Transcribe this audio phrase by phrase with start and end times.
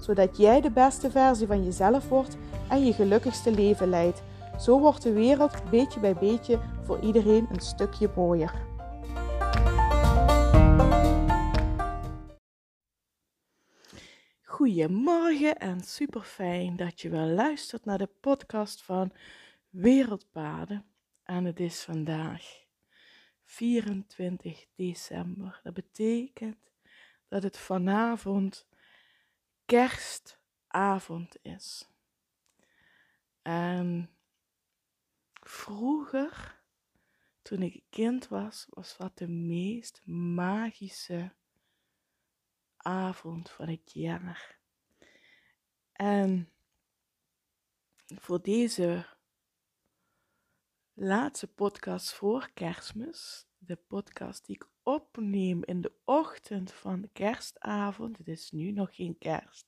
[0.00, 2.36] zodat jij de beste versie van jezelf wordt
[2.68, 4.22] en je gelukkigste leven leidt.
[4.58, 8.68] Zo wordt de wereld beetje bij beetje voor iedereen een stukje mooier.
[14.42, 19.12] Goedemorgen en super fijn dat je wel luistert naar de podcast van
[19.68, 20.84] Wereldpaden.
[21.24, 22.42] En het is vandaag
[23.44, 25.60] 24 december.
[25.62, 26.72] Dat betekent
[27.28, 28.66] dat het vanavond
[29.70, 31.88] kerstavond is.
[33.42, 34.10] En
[35.42, 36.62] vroeger,
[37.42, 41.34] toen ik kind was, was dat de meest magische
[42.76, 44.58] avond van het jaar.
[45.92, 46.52] En
[48.06, 49.06] voor deze
[50.92, 58.28] laatste podcast voor kerstmis, de podcast die ik opneem in de ochtend van kerstavond, het
[58.28, 59.66] is nu nog geen kerst,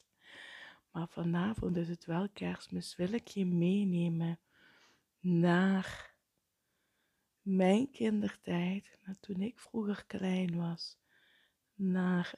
[0.91, 4.39] maar vanavond is het wel kerstmis, wil ik je meenemen
[5.20, 6.15] naar
[7.43, 10.98] mijn kindertijd, naar toen ik vroeger klein was,
[11.75, 12.34] naar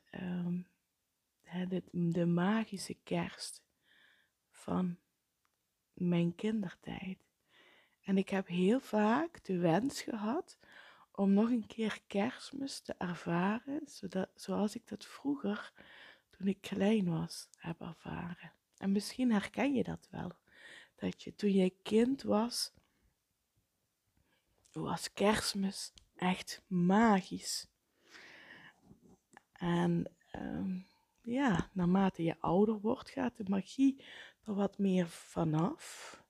[1.68, 3.62] de, de magische kerst
[4.50, 4.96] van
[5.92, 7.18] mijn kindertijd.
[8.00, 10.58] En ik heb heel vaak de wens gehad
[11.16, 15.72] om nog een keer kerstmis te ervaren, zodat, zoals ik dat vroeger,
[16.30, 18.52] toen ik klein was, heb ervaren.
[18.76, 20.32] En misschien herken je dat wel.
[20.96, 22.72] Dat je toen je kind was,
[24.72, 27.66] was kerstmis echt magisch.
[29.52, 30.86] En um,
[31.22, 34.04] ja, naarmate je ouder wordt, gaat de magie
[34.42, 36.22] er wat meer vanaf.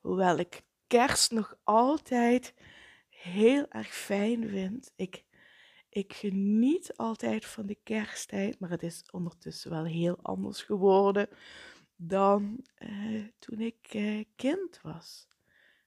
[0.00, 2.54] Hoewel ik kerst nog altijd
[3.24, 4.92] heel erg fijn vind.
[4.96, 5.24] Ik,
[5.88, 11.28] ik geniet altijd van de kersttijd, maar het is ondertussen wel heel anders geworden
[11.96, 15.28] dan uh, toen ik uh, kind was.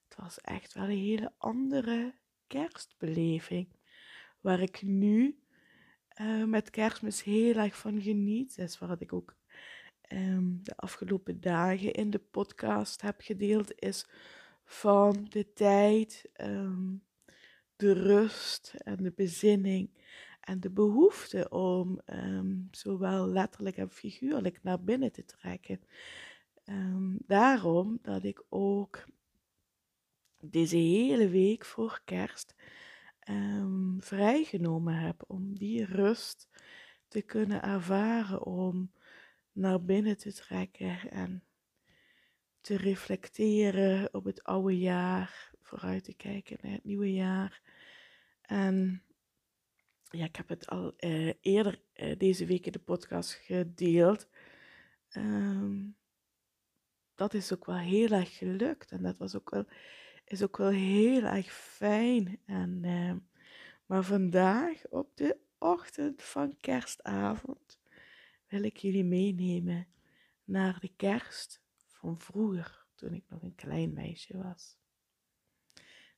[0.07, 2.13] Het was echt wel een hele andere
[2.47, 3.75] kerstbeleving,
[4.41, 5.39] waar ik nu
[6.21, 8.55] uh, met kerstmis heel erg van geniet.
[8.55, 9.35] Dat is wat ik ook
[10.11, 14.09] um, de afgelopen dagen in de podcast heb gedeeld, is
[14.63, 17.05] van de tijd, um,
[17.77, 19.89] de rust en de bezinning
[20.41, 25.81] en de behoefte om um, zowel letterlijk en figuurlijk naar binnen te trekken.
[26.65, 29.05] Um, daarom dat ik ook
[30.39, 32.55] deze hele week voor kerst
[33.29, 36.47] um, vrijgenomen heb om die rust
[37.07, 38.91] te kunnen ervaren, om
[39.51, 41.44] naar binnen te trekken en
[42.61, 47.61] te reflecteren op het oude jaar, vooruit te kijken naar het nieuwe jaar.
[48.41, 49.03] En
[50.09, 54.27] ja, ik heb het al uh, eerder uh, deze week in de podcast gedeeld.
[55.17, 55.95] Um,
[57.16, 59.66] dat is ook wel heel erg gelukt en dat was ook wel,
[60.25, 62.39] is ook wel heel erg fijn.
[62.45, 63.13] En, uh,
[63.85, 67.79] maar vandaag, op de ochtend van kerstavond,
[68.47, 69.88] wil ik jullie meenemen
[70.44, 74.77] naar de kerst van vroeger, toen ik nog een klein meisje was.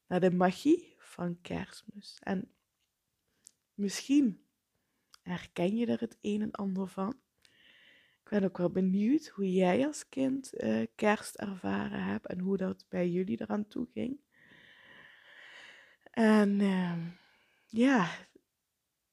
[0.09, 2.17] Naar de magie van kerstmis.
[2.19, 2.51] En
[3.73, 4.45] misschien
[5.21, 7.19] herken je er het een en ander van.
[8.23, 12.57] Ik ben ook wel benieuwd hoe jij als kind uh, kerst ervaren hebt en hoe
[12.57, 14.19] dat bij jullie eraan toe ging.
[16.11, 17.07] En uh,
[17.65, 18.09] ja,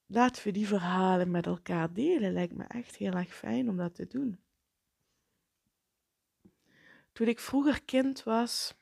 [0.07, 2.33] laten we die verhalen met elkaar delen.
[2.33, 4.41] Lijkt me echt heel erg fijn om dat te doen.
[7.13, 8.75] Toen ik vroeger kind was,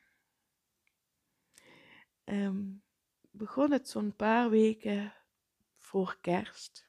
[2.25, 2.82] um,
[3.31, 5.12] begon het zo'n paar weken
[5.76, 6.88] voor kerst.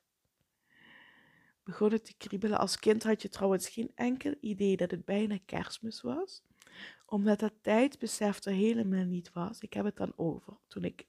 [1.64, 2.58] Begon het te kriebelen.
[2.58, 6.44] Als kind had je trouwens geen enkel idee dat het bijna kerstmis was,
[7.06, 9.60] omdat dat tijdsbesef er helemaal niet was.
[9.60, 11.06] Ik heb het dan over toen ik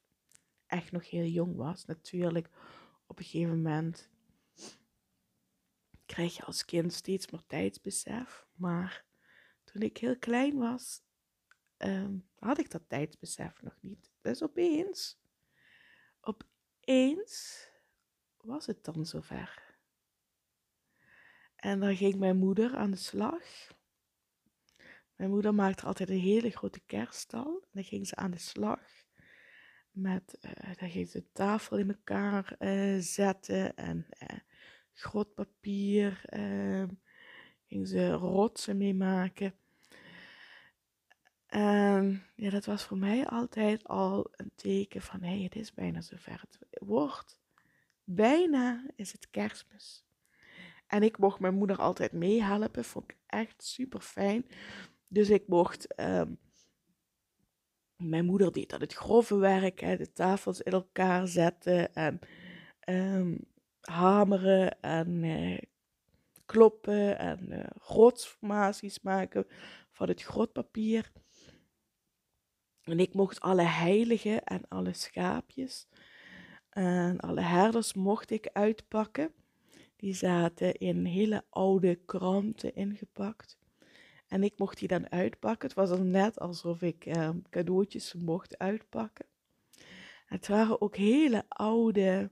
[0.66, 1.84] echt nog heel jong was.
[1.84, 2.50] Natuurlijk,
[3.06, 4.10] op een gegeven moment
[6.06, 9.04] krijg je als kind steeds meer tijdsbesef, maar
[9.64, 11.02] toen ik heel klein was,
[11.78, 14.10] um, had ik dat tijdsbesef nog niet.
[14.20, 15.18] Dus opeens,
[16.20, 17.66] opeens
[18.36, 19.74] was het dan zover.
[21.56, 23.74] En dan ging mijn moeder aan de slag
[25.16, 27.60] Mijn moeder maakte altijd een hele grote kerststal.
[27.62, 28.80] En dan ging ze aan de slag.
[29.90, 33.76] Met, uh, dan ging ze de tafel in elkaar uh, zetten.
[33.76, 34.38] En uh,
[34.92, 36.20] groot papier.
[36.24, 36.88] Ehm,
[37.66, 39.54] ging ze rotsen mee maken.
[41.56, 45.74] En ja, dat was voor mij altijd al een teken van, hé, hey, het is
[45.74, 46.40] bijna zover.
[46.40, 47.40] Het wordt,
[48.04, 50.04] bijna is het kerstmis.
[50.86, 54.46] En ik mocht mijn moeder altijd meehelpen, vond ik echt super fijn.
[55.08, 56.38] Dus ik mocht, um,
[57.96, 62.18] mijn moeder deed dat het grove werk, hè, de tafels in elkaar zetten en
[62.88, 63.44] um,
[63.80, 65.58] hameren en uh,
[66.46, 69.46] kloppen en uh, rotsformaties maken
[69.90, 71.12] van het grotpapier.
[72.86, 75.88] En ik mocht alle heiligen en alle schaapjes
[76.70, 79.32] en alle herders mocht ik uitpakken.
[79.96, 83.58] Die zaten in hele oude kranten ingepakt.
[84.28, 85.68] En ik mocht die dan uitpakken.
[85.68, 89.26] Het was dan net alsof ik eh, cadeautjes mocht uitpakken.
[90.26, 92.30] Het waren ook hele oude,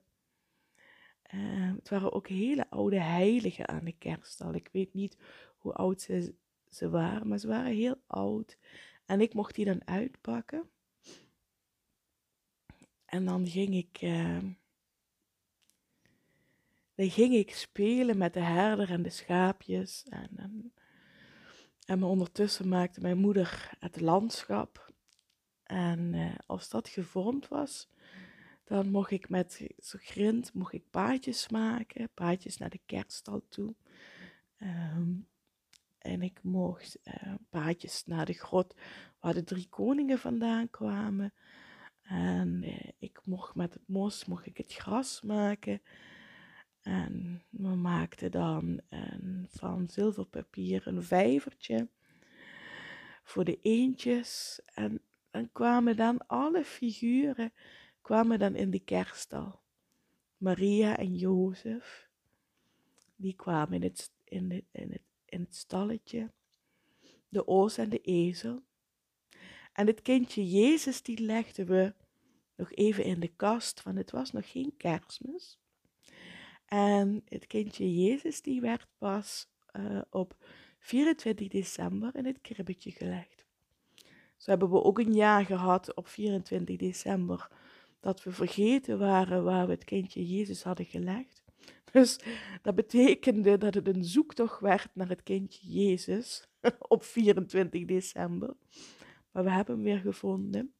[1.34, 4.54] uh, het waren ook hele oude heiligen aan de kerststal.
[4.54, 5.16] Ik weet niet
[5.58, 6.34] hoe oud ze,
[6.68, 8.58] ze waren, maar ze waren heel oud.
[9.06, 10.70] En ik mocht die dan uitpakken.
[13.04, 14.38] En dan ging ik, uh,
[16.94, 20.04] dan ging ik spelen met de herder en de schaapjes.
[20.08, 20.72] En, en,
[21.84, 24.92] en ondertussen maakte mijn moeder het landschap.
[25.62, 27.88] En uh, als dat gevormd was,
[28.64, 33.74] dan mocht ik met zo'n grind mocht ik paadjes maken, paadjes naar de kerststal toe.
[34.58, 35.28] Um,
[36.04, 38.74] en ik mocht uh, paadjes naar de grot
[39.20, 41.32] waar de drie koningen vandaan kwamen.
[42.02, 45.82] En uh, ik mocht met het mos mocht ik het gras maken.
[46.82, 51.88] En we maakten dan een, van zilverpapier een vijvertje
[53.22, 54.60] voor de eendjes.
[54.74, 57.52] En dan kwamen dan alle figuren
[58.00, 59.60] kwamen dan in de kerststal.
[60.36, 62.08] Maria en Jozef,
[63.16, 65.02] die kwamen in het, in het, in het
[65.34, 66.30] in het stalletje,
[67.28, 68.62] de oos en de ezel.
[69.72, 71.94] En het kindje Jezus, die legden we
[72.56, 75.58] nog even in de kast, want het was nog geen kerstmis.
[76.64, 80.36] En het kindje Jezus, die werd pas uh, op
[80.78, 83.46] 24 december in het kribbetje gelegd.
[84.36, 87.48] Zo hebben we ook een jaar gehad op 24 december
[88.00, 91.43] dat we vergeten waren waar we het kindje Jezus hadden gelegd.
[91.92, 92.18] Dus
[92.62, 96.48] dat betekende dat het een zoektocht werd naar het kindje Jezus
[96.88, 98.56] op 24 december.
[99.30, 100.74] Maar we hebben hem weer gevonden.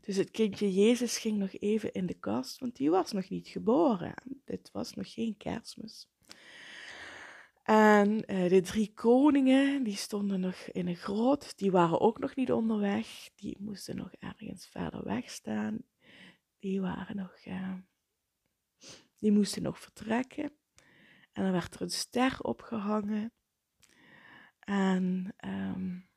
[0.00, 3.48] Dus het kindje Jezus ging nog even in de kast, want die was nog niet
[3.48, 4.14] geboren.
[4.44, 6.08] Dit was nog geen kerstmis.
[7.62, 12.34] En uh, de drie koningen, die stonden nog in een grot, die waren ook nog
[12.36, 13.30] niet onderweg.
[13.34, 15.78] Die moesten nog ergens verder weg staan.
[16.58, 17.32] Die waren nog...
[19.20, 20.52] Die moesten nog vertrekken.
[21.32, 23.32] En dan werd er een ster opgehangen.
[24.58, 26.08] En um,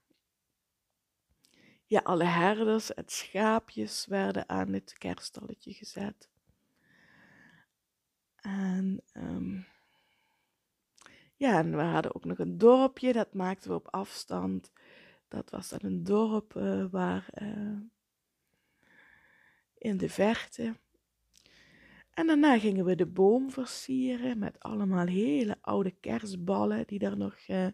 [1.85, 6.29] ja, alle herders en schaapjes werden aan het kerststalletje gezet.
[8.35, 9.67] En um,
[11.35, 14.71] ja, en we hadden ook nog een dorpje, dat maakten we op afstand.
[15.27, 17.79] Dat was dan een dorp uh, waar uh,
[19.77, 20.75] in de verte.
[22.13, 27.35] En daarna gingen we de boom versieren met allemaal hele oude kerstballen die, er nog,
[27.47, 27.67] uh,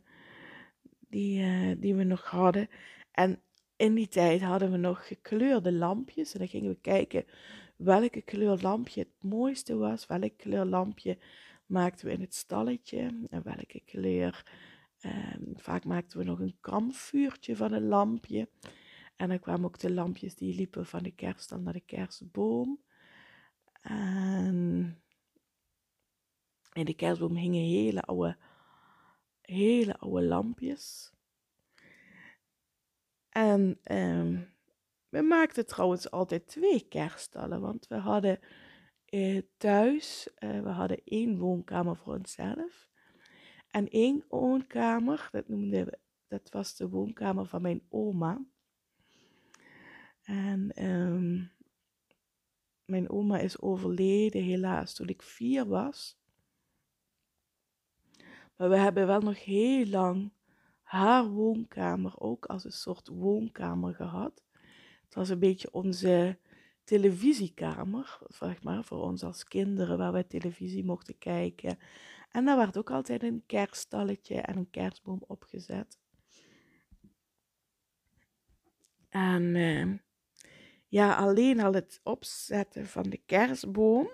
[1.10, 2.70] die, uh, die we nog hadden.
[3.12, 3.42] En
[3.76, 6.34] in die tijd hadden we nog gekleurde lampjes.
[6.34, 7.26] En dan gingen we kijken
[7.76, 10.06] welke kleur lampje het mooiste was.
[10.06, 11.18] Welke kleur lampje
[11.66, 13.28] maakten we in het stalletje.
[13.30, 14.46] En welke kleur.
[15.06, 18.50] Um, vaak maakten we nog een kampvuurtje van een lampje.
[19.16, 22.80] En dan kwamen ook de lampjes die liepen van de kerst naar de kerstboom.
[23.82, 24.29] En
[26.80, 28.38] in de kerstboom hingen hele oude,
[29.42, 31.14] hele oude lampjes.
[33.30, 34.54] En um,
[35.10, 38.40] we maakten trouwens altijd twee kerststallen, want we hadden
[39.10, 42.90] uh, thuis, uh, we hadden één woonkamer voor onszelf.
[43.70, 48.46] En één woonkamer, dat noemden we, dat was de woonkamer van mijn oma.
[50.22, 51.52] En um,
[52.86, 56.19] mijn oma is overleden, helaas, toen ik vier was.
[58.60, 60.32] Maar we hebben wel nog heel lang
[60.82, 64.44] haar woonkamer ook als een soort woonkamer gehad.
[65.04, 66.38] Het was een beetje onze
[66.84, 71.80] televisiekamer, zeg maar, voor ons als kinderen, waar wij televisie mochten kijken.
[72.32, 75.98] En daar werd ook altijd een kerststalletje en een kerstboom opgezet.
[79.10, 79.98] En ehm,
[80.88, 84.10] ja, alleen al het opzetten van de kerstboom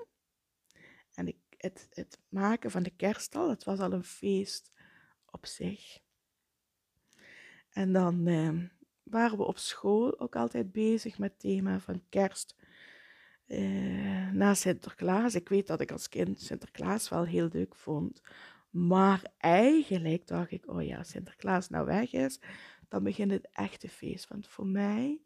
[1.66, 4.72] het, het maken van de kerststal, het was al een feest
[5.26, 6.00] op zich.
[7.70, 8.68] En dan ehm,
[9.04, 12.56] waren we op school ook altijd bezig met het thema van kerst
[13.48, 15.36] uh, na Sinterklaas.
[15.36, 18.22] Ik weet dat ik als kind Sinterklaas wel heel leuk vond.
[18.70, 22.40] Maar eigenlijk dacht ik, oh ja, Sinterklaas nou weg is,
[22.88, 24.28] dan begint het echte feest.
[24.28, 25.22] Want voor mij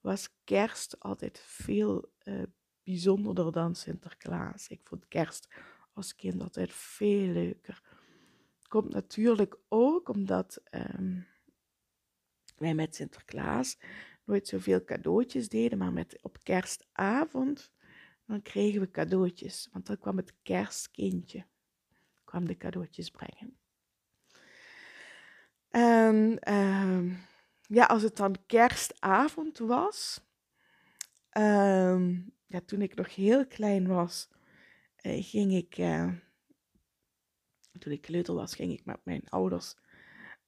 [0.00, 2.42] was kerst altijd veel uh,
[2.82, 4.68] bijzonderder dan Sinterklaas.
[4.68, 5.48] Ik vond kerst
[5.94, 7.82] als kind altijd veel leuker.
[8.68, 11.26] Komt natuurlijk ook omdat um,
[12.56, 13.78] wij met Sinterklaas
[14.24, 17.72] nooit zoveel cadeautjes deden, maar met, op kerstavond
[18.26, 19.68] dan kregen we cadeautjes.
[19.72, 21.46] Want dan kwam het kerstkindje,
[22.24, 23.58] kwam de cadeautjes brengen.
[25.68, 27.12] En ehm,
[27.66, 30.20] ja, als het dan kerstavond was,
[31.38, 34.28] um, ja, toen ik nog heel klein was,
[35.04, 36.12] ging ik, uh,
[37.78, 39.74] toen ik kleuter was, ging ik met mijn ouders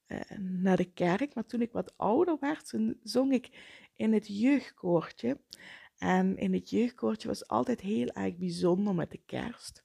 [0.06, 1.34] uh, naar de kerk.
[1.34, 3.50] Maar toen ik wat ouder werd, zong ik
[3.94, 5.40] in het jeugdkoortje.
[5.98, 9.84] En in het jeugdkoortje was altijd heel erg bijzonder met de kerst.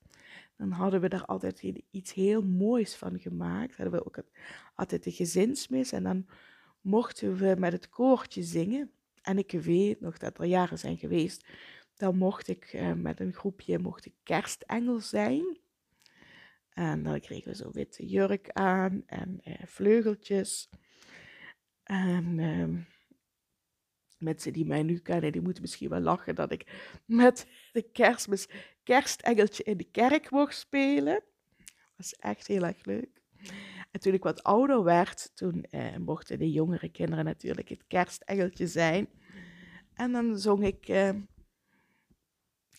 [0.57, 3.75] Dan hadden we daar altijd iets heel moois van gemaakt.
[3.75, 4.23] Hadden we ook
[4.75, 6.25] altijd de gezinsmis en dan
[6.81, 8.91] mochten we met het koortje zingen.
[9.21, 11.47] En ik weet nog dat er jaren zijn geweest,
[12.01, 15.57] dan mocht ik eh, met een groepje mocht ik kerstengel zijn.
[16.69, 20.69] En dan kregen we zo'n witte jurk aan en eh, vleugeltjes.
[21.83, 22.77] En uh,
[24.17, 28.49] mensen die mij nu kennen, die moeten misschien wel lachen dat ik met de kerstmis
[28.83, 31.23] kerstengeltje in de kerk mocht spelen.
[31.97, 33.21] Was echt heel erg leuk.
[33.91, 38.67] En toen ik wat ouder werd, toen eh, mochten de jongere kinderen natuurlijk het kerstengeltje
[38.67, 39.09] zijn.
[39.93, 40.89] En dan zong ik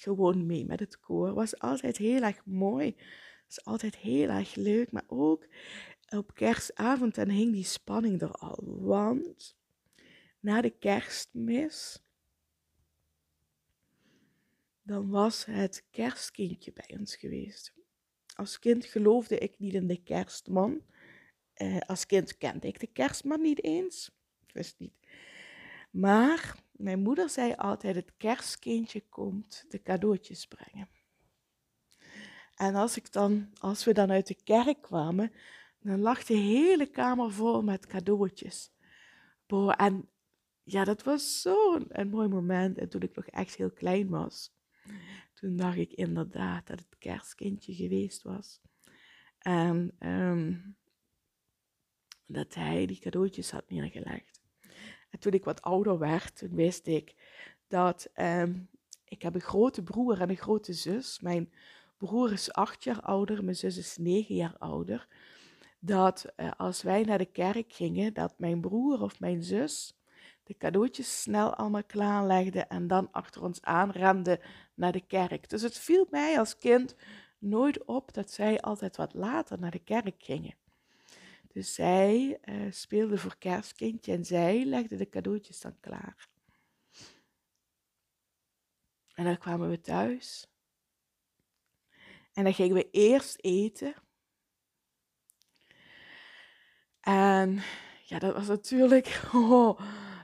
[0.03, 1.35] gewoon mee met het koor.
[1.35, 2.97] Was altijd heel erg mooi.
[3.47, 4.93] Was altijd heel erg leuk.
[4.93, 5.47] Maar ook
[6.09, 8.59] op kerstavond, dan hing die spanning er al.
[8.65, 9.57] Want
[10.41, 12.03] na de kerstmis,
[14.83, 17.75] dan was het kerstkindje bij ons geweest.
[18.35, 20.83] Als kind geloofde ik niet in de kerstman.
[21.55, 24.11] Eh, als kind kende ik de kerstman niet eens.
[24.47, 24.95] Ik wist niet.
[25.91, 30.89] Maar mijn moeder zei altijd: het kerstkindje komt de cadeautjes brengen.
[32.55, 35.33] En als, ik dan, als we dan uit de kerk kwamen,
[35.79, 38.73] dan lag de hele kamer vol met cadeautjes.
[39.77, 40.09] En
[40.63, 42.79] ja, dat was zo'n mooi moment.
[42.79, 44.55] En toen ik nog echt heel klein was,
[45.35, 48.61] toen dacht ik inderdaad dat het kerstkindje geweest was.
[49.39, 50.59] En ehm,
[52.27, 54.32] dat hij die cadeautjes had neergelegd.
[55.13, 57.15] En toen ik wat ouder werd, toen wist ik
[57.69, 58.69] dat um,
[59.05, 61.21] ik heb een grote broer en een grote zus.
[61.21, 61.53] Mijn
[61.97, 65.09] broer is acht jaar ouder, mijn zus is negen jaar ouder.
[65.79, 69.97] Dat uh, als wij naar de kerk gingen, dat mijn broer of mijn zus
[70.45, 74.41] de cadeautjes snel allemaal klaarlegde en dan achter ons aanrende
[74.75, 75.49] naar de kerk.
[75.49, 76.95] Dus het viel mij als kind
[77.39, 80.55] nooit op dat zij altijd wat later naar de kerk gingen.
[81.53, 86.29] Dus zij uh, speelde voor kerstkindje en zij legde de cadeautjes dan klaar.
[89.15, 90.47] En dan kwamen we thuis.
[92.33, 93.95] En dan gingen we eerst eten.
[97.01, 97.63] En
[98.05, 99.21] ja, dat was natuurlijk.
[99.33, 99.81] Oh,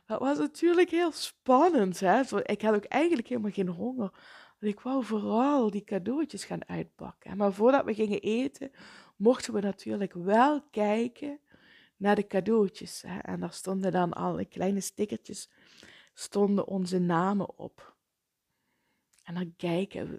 [0.07, 2.01] dat was natuurlijk heel spannend.
[2.01, 2.43] Hè?
[2.43, 4.11] Ik had ook eigenlijk helemaal geen honger.
[4.59, 7.37] Want ik wou vooral die cadeautjes gaan uitpakken.
[7.37, 8.71] Maar voordat we gingen eten,
[9.19, 11.41] mochten we natuurlijk wel kijken
[11.97, 13.03] naar de cadeautjes.
[13.03, 13.19] Hè?
[13.19, 15.51] En daar stonden dan alle kleine stickertjes,
[16.15, 17.97] stonden onze namen op.
[19.23, 20.19] En dan kijken,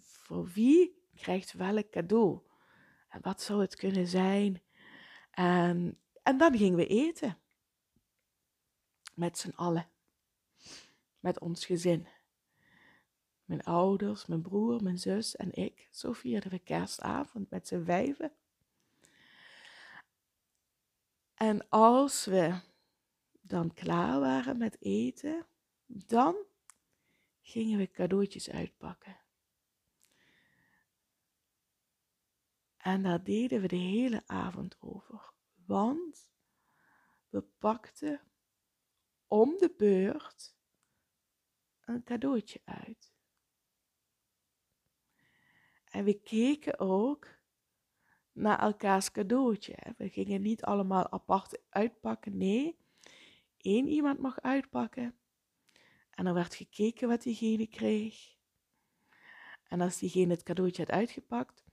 [0.00, 2.40] voor wie krijgt welk cadeau?
[3.08, 4.62] En wat zou het kunnen zijn?
[5.30, 7.38] En, en dan gingen we eten
[9.14, 9.88] met z'n allen.
[11.20, 12.06] Met ons gezin.
[13.44, 15.88] Mijn ouders, mijn broer, mijn zus en ik.
[15.90, 18.32] Zo vierden we kerstavond met z'n vijven.
[21.34, 22.60] En als we
[23.40, 25.46] dan klaar waren met eten,
[25.86, 26.36] dan
[27.40, 29.20] gingen we cadeautjes uitpakken.
[32.76, 35.32] En daar deden we de hele avond over.
[35.54, 36.28] Want
[37.28, 38.20] we pakten
[39.26, 40.56] om de beurt
[41.84, 43.13] een cadeautje uit.
[45.94, 47.28] En we keken ook
[48.32, 49.76] naar elkaars cadeautje.
[49.96, 52.36] We gingen niet allemaal apart uitpakken.
[52.36, 52.76] Nee,
[53.56, 55.14] één iemand mag uitpakken.
[56.10, 58.36] En er werd gekeken wat diegene kreeg.
[59.68, 61.64] En als diegene het cadeautje had uitgepakt,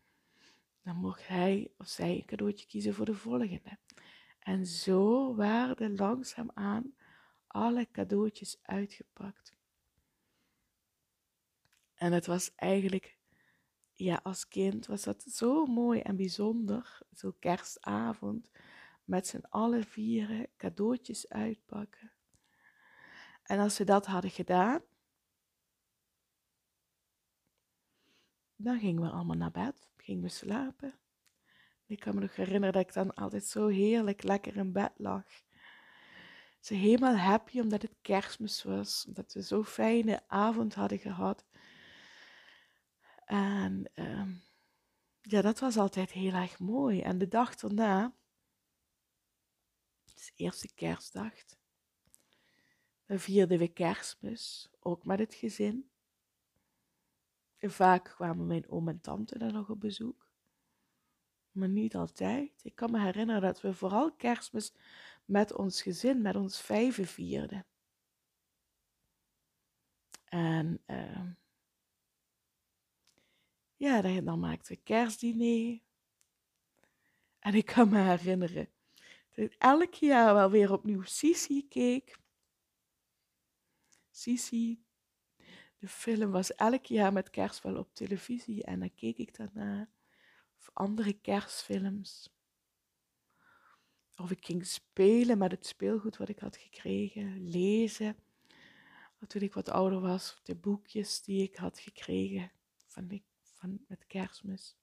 [0.83, 3.77] dan mocht hij of zij een cadeautje kiezen voor de volgende.
[4.39, 6.95] En zo werden langzaamaan
[7.47, 9.55] alle cadeautjes uitgepakt.
[11.93, 13.19] En het was eigenlijk,
[14.03, 18.49] ja, als kind was dat zo mooi en bijzonder, zo kerstavond,
[19.03, 22.11] met z'n allen vieren cadeautjes uitpakken.
[23.43, 24.81] En als we dat hadden gedaan,
[28.55, 30.99] dan gingen we allemaal naar bed, gingen we slapen.
[31.85, 35.25] Ik kan me nog herinneren dat ik dan altijd zo heerlijk lekker in bed lag.
[36.59, 41.45] Ze helemaal happy omdat het kerstmis was, omdat we zo'n fijne avond hadden gehad.
[43.31, 44.33] En ehm,
[45.21, 47.01] ja, dat was altijd heel erg mooi.
[47.01, 48.15] En de dag daarna,
[50.03, 51.33] de eerste kerstdag,
[53.05, 55.91] dan vierden we kerstmis, ook met het gezin.
[57.57, 60.29] En vaak kwamen mijn oom en tante dan nog op bezoek.
[61.51, 62.63] Maar niet altijd.
[62.63, 64.73] Ik kan me herinneren dat we vooral kerstmis
[65.25, 67.65] met ons gezin, met ons vijven vierden.
[70.25, 71.29] En uh,
[73.81, 75.79] ja, dan maakten we kerstdiner.
[77.39, 78.69] En ik kan me herinneren
[79.29, 82.19] dat ik elk jaar wel weer opnieuw Sisi keek.
[84.11, 84.83] Sisi,
[85.77, 89.89] de film was elk jaar met kerst wel op televisie en dan keek ik daarna.
[90.57, 92.29] Of andere kerstfilms.
[94.15, 98.15] Of ik ging spelen met het speelgoed wat ik had gekregen, lezen.
[99.27, 102.51] Toen ik wat ouder was, de boekjes die ik had gekregen
[102.87, 103.21] van, de,
[103.61, 104.75] van met kerstmis.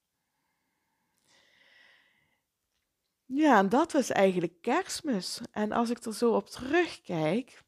[3.25, 5.41] Ja, en dat was eigenlijk kerstmis.
[5.51, 7.65] En als ik er zo op terugkijk,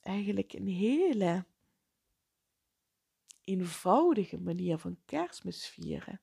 [0.00, 1.44] eigenlijk een hele
[3.40, 6.20] eenvoudige manier van kerstmis vieren.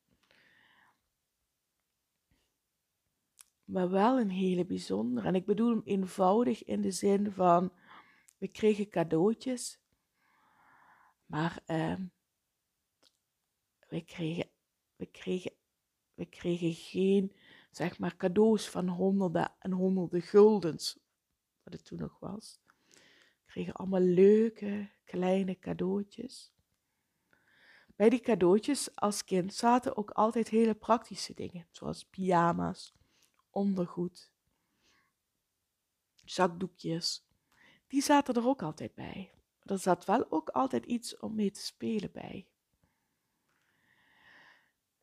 [3.64, 5.28] Maar wel een hele bijzondere.
[5.28, 7.74] En ik bedoel hem eenvoudig in de zin van,
[8.38, 9.80] we kregen cadeautjes,
[11.26, 11.96] maar uh,
[14.00, 14.50] we, kregen,
[14.96, 15.52] we, kregen,
[16.14, 17.34] we kregen geen,
[17.72, 21.00] zeg maar, cadeaus van honderden en honderden guldens,
[21.64, 22.60] wat het toen nog was
[23.58, 26.52] kregen allemaal leuke kleine cadeautjes.
[27.96, 32.94] Bij die cadeautjes als kind zaten ook altijd hele praktische dingen, zoals pyjama's,
[33.50, 34.32] ondergoed,
[36.26, 37.26] zakdoekjes.
[37.88, 39.32] Die zaten er ook altijd bij.
[39.64, 42.48] Er zat wel ook altijd iets om mee te spelen bij.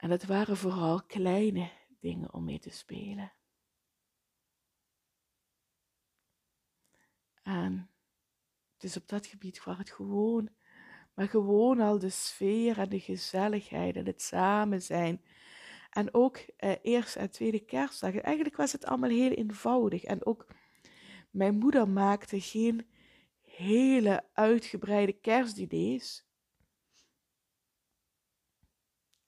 [0.05, 3.33] En het waren vooral kleine dingen om mee te spelen.
[7.43, 7.90] En
[8.77, 10.49] dus op dat gebied waar het gewoon,
[11.14, 15.25] maar gewoon al de sfeer en de gezelligheid en het samen zijn.
[15.90, 18.21] En ook eh, eerste en tweede kerstdag.
[18.21, 20.05] Eigenlijk was het allemaal heel eenvoudig.
[20.05, 20.47] En ook
[21.31, 22.87] mijn moeder maakte geen
[23.43, 26.25] hele uitgebreide kerstdiners.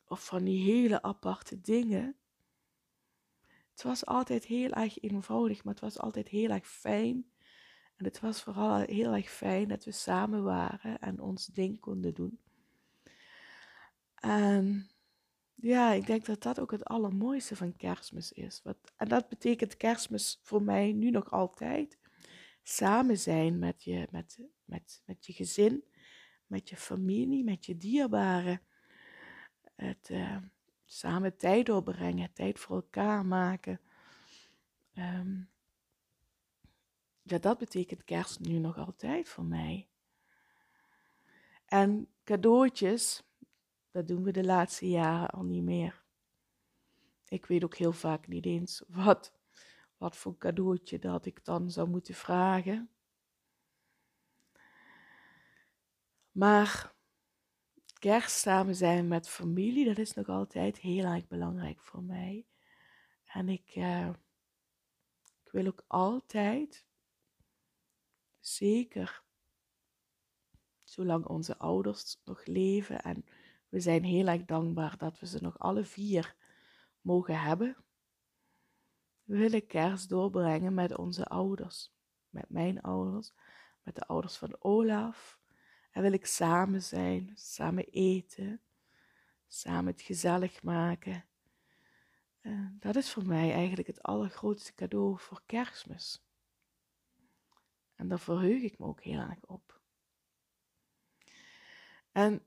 [0.08, 2.16] Of van die hele aparte dingen.
[3.70, 7.30] Het was altijd heel erg eenvoudig, maar het was altijd heel erg fijn.
[7.96, 12.14] En het was vooral heel erg fijn dat we samen waren en ons ding konden
[12.14, 12.40] doen.
[14.14, 14.90] En
[15.54, 18.60] ja, ik denk dat dat ook het allermooiste van kerstmis is.
[18.62, 21.98] Wat, en dat betekent kerstmis voor mij nu nog altijd.
[22.62, 25.84] Samen zijn met je, met, met, met je gezin,
[26.46, 28.60] met je familie, met je dierbaren.
[29.76, 30.36] Het uh,
[30.84, 33.80] samen tijd doorbrengen, tijd voor elkaar maken.
[34.94, 35.50] Um,
[37.22, 39.88] ja, dat betekent kerst nu nog altijd voor mij.
[41.66, 43.22] En cadeautjes,
[43.90, 46.04] dat doen we de laatste jaren al niet meer.
[47.28, 49.32] Ik weet ook heel vaak niet eens wat,
[49.96, 52.90] wat voor cadeautje dat ik dan zou moeten vragen.
[56.32, 56.94] Maar
[58.06, 62.46] kerst samen zijn met familie, dat is nog altijd heel erg belangrijk voor mij.
[63.24, 64.08] En ik, uh,
[65.44, 66.86] ik wil ook altijd
[68.46, 69.22] Zeker
[70.82, 73.24] zolang onze ouders nog leven en
[73.68, 76.36] we zijn heel erg dankbaar dat we ze nog alle vier
[77.00, 77.76] mogen hebben.
[79.22, 81.92] We willen kerst doorbrengen met onze ouders,
[82.28, 83.32] met mijn ouders,
[83.82, 85.38] met de ouders van Olaf.
[85.96, 88.60] En wil ik samen zijn, samen eten,
[89.46, 91.24] samen het gezellig maken.
[92.42, 96.24] Uh, dat is voor mij eigenlijk het allergrootste cadeau voor kerstmis.
[97.94, 99.80] En daar verheug ik me ook heel erg op.
[102.12, 102.42] En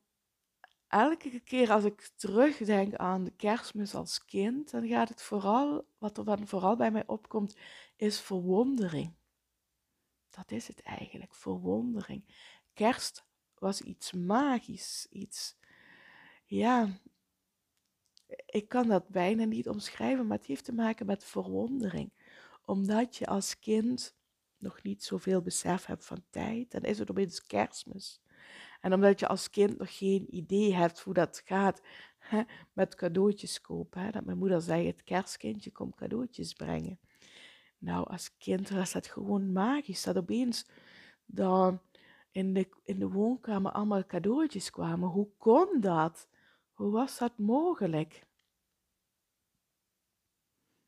[0.88, 6.18] elke keer als ik terugdenk aan de kerstmis als kind, dan gaat het vooral, wat
[6.18, 7.58] er dan vooral bij mij opkomt,
[7.96, 9.16] is verwondering.
[10.30, 12.24] Dat is het eigenlijk, verwondering.
[12.74, 13.28] Kerst
[13.60, 15.58] was iets magisch, iets,
[16.46, 17.00] ja,
[18.46, 22.12] ik kan dat bijna niet omschrijven, maar het heeft te maken met verwondering.
[22.66, 24.16] Omdat je als kind
[24.58, 28.22] nog niet zoveel besef hebt van tijd, dan is het opeens kerstmis.
[28.82, 31.82] En omdat je als kind nog geen idee hebt hoe dat gaat
[32.74, 34.12] met cadeautjes kopen.
[34.12, 37.00] Dat mijn moeder zei, het kerstkindje komt cadeautjes brengen.
[37.78, 40.04] Nou, als kind was dat gewoon magisch.
[40.04, 40.70] Dat opeens
[41.26, 41.82] dan
[42.32, 45.10] in de, in de woonkamer allemaal cadeautjes kwamen.
[45.10, 46.28] Hoe kon dat?
[46.74, 48.28] Hoe was dat mogelijk?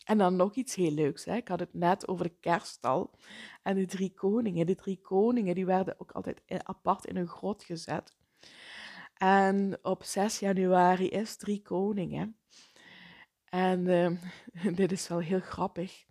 [0.04, 1.26] En dan nog iets heel leuks.
[1.26, 1.36] Hè?
[1.36, 3.12] Ik had het net over de kerststal
[3.64, 4.66] en de drie koningen.
[4.66, 8.16] De drie koningen die werden ook altijd apart in een grot gezet.
[9.14, 12.38] En op 6 januari is drie koningen.
[13.44, 16.06] En uh, dit is wel heel grappig.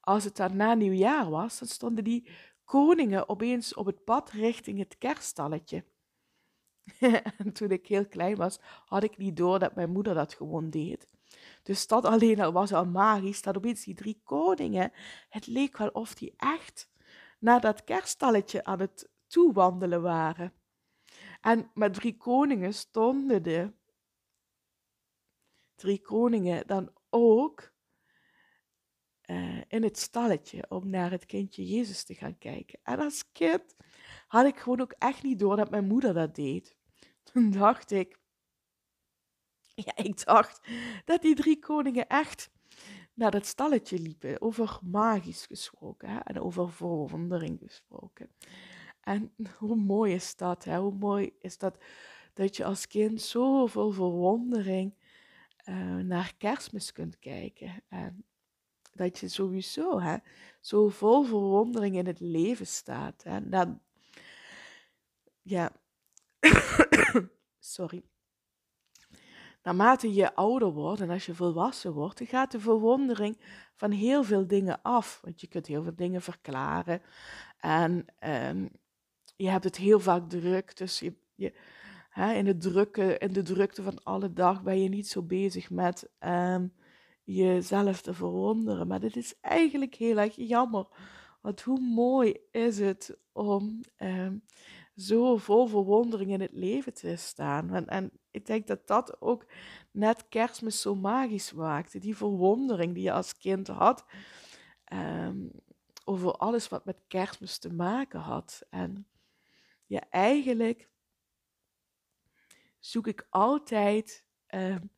[0.00, 2.28] Als het dan na nieuwjaar was, dan stonden die
[2.68, 5.84] koningen opeens op het pad richting het kerststalletje.
[7.38, 10.70] en toen ik heel klein was, had ik niet door dat mijn moeder dat gewoon
[10.70, 11.08] deed.
[11.62, 14.92] Dus dat alleen al was al magisch, dat opeens die drie koningen,
[15.28, 16.90] het leek wel of die echt
[17.38, 20.52] naar dat kerststalletje aan het toewandelen waren.
[21.40, 23.72] En met drie koningen stonden de
[25.74, 27.72] drie koningen dan ook
[29.30, 32.78] uh, in het stalletje om naar het kindje Jezus te gaan kijken.
[32.82, 33.76] En als kind
[34.26, 36.76] had ik gewoon ook echt niet door dat mijn moeder dat deed.
[37.22, 38.18] Toen dacht ik,
[39.86, 40.68] ja, ik dacht
[41.04, 42.50] dat die drie koningen echt
[43.14, 44.40] naar dat stalletje liepen.
[44.40, 46.18] Over magisch gesproken hè?
[46.18, 48.30] en over verwondering gesproken.
[49.00, 50.64] En hoe mooi is dat?
[50.64, 50.78] Hè?
[50.78, 51.78] Hoe mooi is dat
[52.32, 54.94] dat je als kind zo vol verwondering
[55.64, 57.82] uh, naar kerstmis kunt kijken.
[57.88, 58.24] En
[58.98, 60.16] dat je sowieso hè,
[60.60, 63.22] zo vol verwondering in het leven staat.
[63.22, 63.80] En dan,
[65.42, 65.72] ja,
[67.58, 68.04] sorry
[69.68, 73.38] naarmate je ouder wordt en als je volwassen wordt, dan gaat de verwondering
[73.74, 75.20] van heel veel dingen af.
[75.22, 77.02] Want je kunt heel veel dingen verklaren.
[77.58, 78.70] En um,
[79.36, 80.76] je hebt het heel vaak druk.
[80.76, 81.54] Dus je, je,
[82.10, 85.70] hè, in, de drukke, in de drukte van alle dag ben je niet zo bezig
[85.70, 86.72] met um,
[87.34, 88.86] jezelf te verwonderen.
[88.86, 90.86] Maar dit is eigenlijk heel erg jammer.
[91.40, 94.44] Want hoe mooi is het om um,
[94.96, 97.74] zo vol verwondering in het leven te staan.
[97.74, 99.46] En, en ik denk dat dat ook
[99.90, 101.98] net kerstmis zo magisch maakte.
[101.98, 104.06] Die verwondering die je als kind had
[104.92, 105.50] um,
[106.04, 108.66] over alles wat met kerstmis te maken had.
[108.70, 109.06] En
[109.86, 110.88] ja, eigenlijk
[112.78, 114.90] zoek ik altijd um,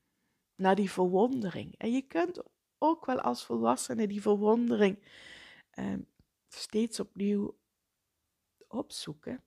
[0.60, 1.78] naar die verwondering.
[1.78, 2.42] En je kunt
[2.78, 5.04] ook wel als volwassene die verwondering
[5.78, 6.06] um,
[6.48, 7.58] steeds opnieuw
[8.66, 9.44] opzoeken.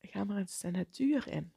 [0.00, 1.52] Ga maar eens de natuur in.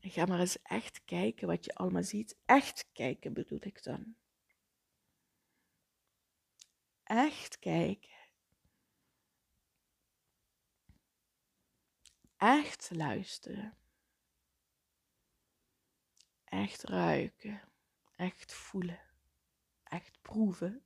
[0.00, 2.36] Ga maar eens echt kijken wat je allemaal ziet.
[2.44, 4.16] Echt kijken bedoel ik dan.
[7.02, 8.12] Echt kijken.
[12.36, 13.83] Echt luisteren.
[16.54, 17.60] Echt ruiken.
[18.16, 19.00] Echt voelen.
[19.82, 20.82] Echt proeven.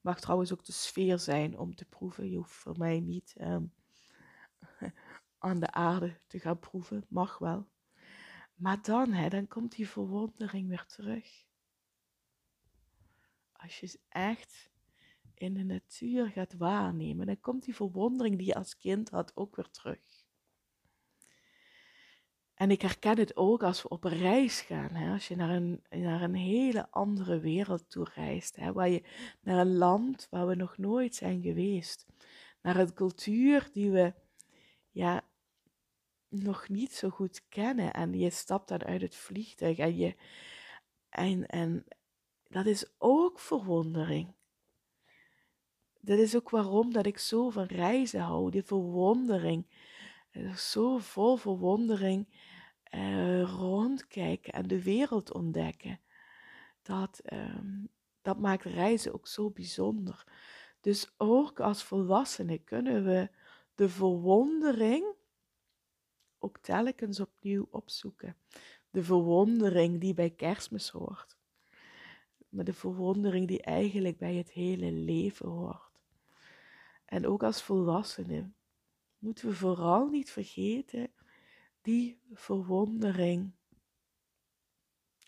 [0.00, 2.30] Mag trouwens ook de sfeer zijn om te proeven.
[2.30, 3.72] Je hoeft voor mij niet um,
[5.38, 7.06] aan de aarde te gaan proeven.
[7.08, 7.68] Mag wel.
[8.54, 11.46] Maar dan, hè, dan komt die verwondering weer terug.
[13.52, 14.70] Als je echt
[15.34, 19.56] in de natuur gaat waarnemen, dan komt die verwondering die je als kind had ook
[19.56, 20.13] weer terug.
[22.54, 24.90] En ik herken het ook als we op reis gaan.
[24.90, 25.12] Hè?
[25.12, 28.56] Als je naar een, naar een hele andere wereld toe reist.
[28.56, 28.72] Hè?
[28.72, 29.02] Waar je,
[29.40, 32.06] naar een land waar we nog nooit zijn geweest.
[32.62, 34.14] Naar een cultuur die we
[34.90, 35.24] ja,
[36.28, 37.92] nog niet zo goed kennen.
[37.92, 40.14] En je stapt dan uit het vliegtuig en je.
[41.08, 41.84] En, en
[42.48, 44.34] dat is ook verwondering.
[46.00, 49.66] Dat is ook waarom dat ik zo van reizen hou, die verwondering.
[50.56, 52.28] Zo vol verwondering
[52.94, 56.00] uh, rondkijken en de wereld ontdekken.
[56.82, 57.88] Dat, um,
[58.22, 60.24] dat maakt reizen ook zo bijzonder.
[60.80, 63.30] Dus ook als volwassenen kunnen we
[63.74, 65.14] de verwondering
[66.38, 68.36] ook telkens opnieuw opzoeken.
[68.90, 71.36] de verwondering die bij kerstmis hoort.
[72.48, 76.00] Maar de verwondering die eigenlijk bij het hele leven hoort.
[77.04, 78.54] En ook als volwassenen
[79.24, 81.12] moeten we vooral niet vergeten
[81.82, 83.52] die verwondering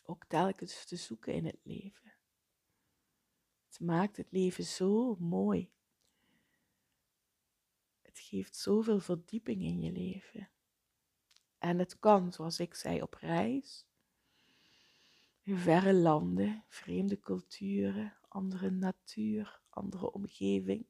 [0.02, 2.12] ook telkens te zoeken in het leven.
[3.66, 5.70] Het maakt het leven zo mooi.
[8.02, 10.50] Het geeft zoveel verdieping in je leven.
[11.58, 13.86] En het kan, zoals ik zei, op reis.
[15.42, 20.86] In verre landen, vreemde culturen, andere natuur, andere omgeving.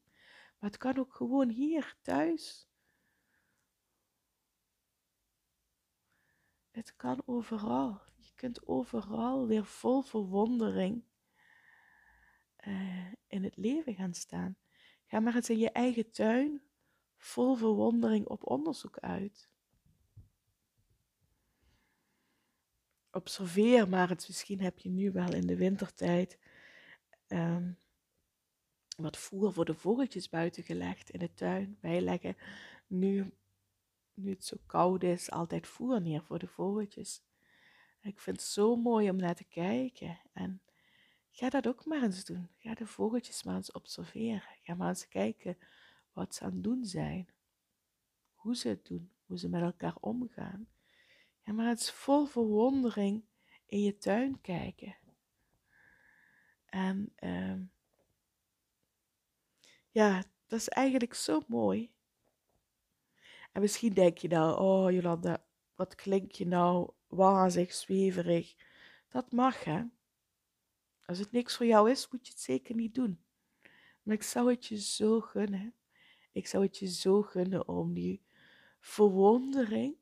[0.59, 2.69] Maar het kan ook gewoon hier thuis.
[6.87, 8.01] Het kan overal.
[8.17, 11.05] Je kunt overal weer vol verwondering
[12.67, 14.57] uh, in het leven gaan staan.
[15.07, 16.63] Ga maar eens in je eigen tuin
[17.17, 19.49] vol verwondering op onderzoek uit.
[23.11, 26.39] Observeer maar eens, misschien heb je nu wel in de wintertijd
[27.29, 27.79] um,
[28.97, 31.79] wat voer voor de vogeltjes buiten gelegd in de tuin.
[31.81, 32.37] Wij leggen
[32.87, 33.33] nu,
[34.17, 37.23] nu het zo koud is, altijd voer neer voor de vogeltjes.
[38.01, 40.21] Ik vind het zo mooi om naar te kijken.
[40.33, 40.63] En
[41.31, 42.49] ga dat ook maar eens doen.
[42.59, 44.43] Ga de vogeltjes maar eens observeren.
[44.63, 45.59] Ga maar eens kijken
[46.13, 47.29] wat ze aan het doen zijn.
[48.35, 49.11] Hoe ze het doen.
[49.27, 50.69] Hoe ze met elkaar omgaan.
[51.43, 53.25] Ga maar eens vol verwondering
[53.67, 54.97] in je tuin kijken.
[56.67, 57.61] En uh,
[59.91, 61.95] ja, dat is eigenlijk zo mooi.
[63.57, 68.55] En misschien denk je nou, oh Jolanda, wat klinkt je nou wazig, zweverig.
[69.09, 69.83] Dat mag, hè.
[71.05, 73.25] Als het niks voor jou is, moet je het zeker niet doen.
[74.03, 75.75] Maar ik zou het je zo gunnen.
[76.33, 78.23] Ik zou het je zo gunnen om die
[78.81, 79.97] verwondering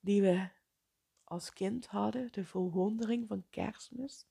[0.00, 0.48] die we
[1.24, 4.26] als kind hadden, de verwondering van kerstmis,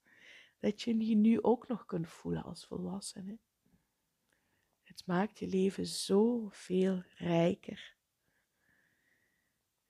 [0.58, 3.38] dat je die nu ook nog kunt voelen als volwassene.
[4.82, 7.93] Het maakt je leven zo veel rijker.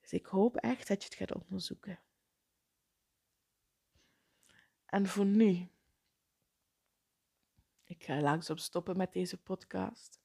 [0.05, 1.99] Dus ik hoop echt dat je het gaat onderzoeken.
[4.85, 5.69] En voor nu,
[7.83, 10.19] ik ga langzaam stoppen met deze podcast.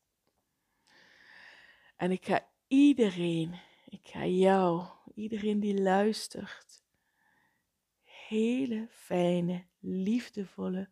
[1.96, 6.84] En ik ga iedereen, ik ga jou, iedereen die luistert,
[8.02, 10.90] hele fijne, liefdevolle,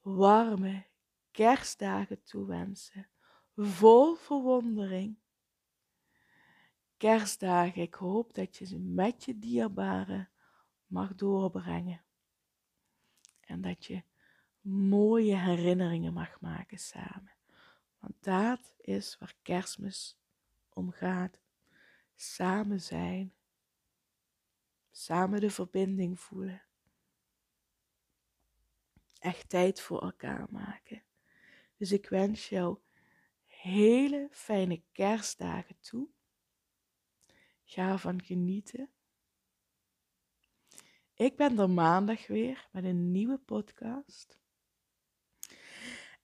[0.00, 0.86] warme
[1.30, 3.08] kerstdagen toewensen.
[3.56, 5.18] Vol verwondering.
[7.04, 10.30] Kerstdagen, ik hoop dat je ze met je dierbaren
[10.86, 12.04] mag doorbrengen.
[13.40, 14.02] En dat je
[14.60, 17.32] mooie herinneringen mag maken samen.
[17.98, 20.18] Want dat is waar kerstmis
[20.68, 21.40] om gaat.
[22.14, 23.34] Samen zijn.
[24.90, 26.62] Samen de verbinding voelen.
[29.18, 31.02] Echt tijd voor elkaar maken.
[31.76, 32.78] Dus ik wens jou
[33.46, 36.13] hele fijne kerstdagen toe.
[37.74, 38.90] Ga ervan genieten.
[41.14, 44.38] Ik ben er maandag weer met een nieuwe podcast.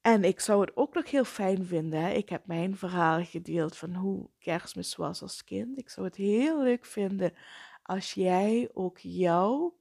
[0.01, 2.01] En ik zou het ook nog heel fijn vinden.
[2.01, 2.11] Hè?
[2.13, 5.79] Ik heb mijn verhaal gedeeld van hoe kerstmis was als kind.
[5.79, 7.35] Ik zou het heel leuk vinden
[7.83, 9.79] als jij ook jouw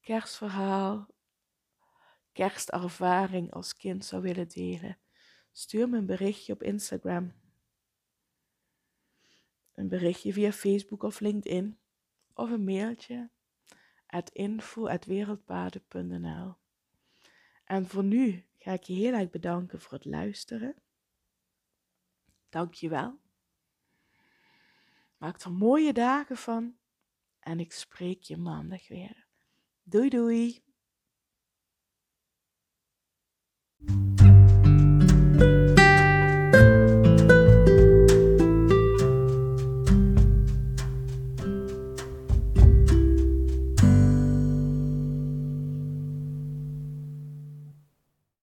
[0.00, 1.08] kerstverhaal,
[2.32, 4.98] kerstervaring als kind zou willen delen.
[5.52, 7.43] Stuur me een berichtje op Instagram
[9.74, 11.78] een berichtje via Facebook of LinkedIn
[12.34, 13.30] of een mailtje
[14.06, 16.54] at info.wereldpaden.nl.
[17.64, 20.74] En voor nu ga ik je heel erg bedanken voor het luisteren.
[22.48, 23.18] Dank je wel.
[25.16, 26.76] Maak er mooie dagen van
[27.40, 29.26] en ik spreek je maandag weer.
[29.82, 30.62] Doei doei!